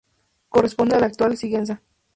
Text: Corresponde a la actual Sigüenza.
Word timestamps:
Corresponde 0.49 0.95
a 0.95 0.99
la 0.99 1.05
actual 1.05 1.37
Sigüenza. 1.37 1.83